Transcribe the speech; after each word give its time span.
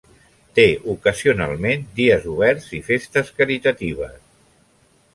Té 0.59 0.63
ocasionalment 0.93 1.85
dies 2.01 2.27
oberts 2.33 2.73
i 2.81 2.83
festes 2.91 3.33
caritatives. 3.43 4.21